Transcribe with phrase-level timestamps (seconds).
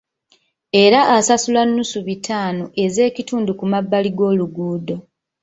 [0.83, 4.95] Era asasula nnusu bitaano ez'ekitundu ku mabbali g'oluguudo.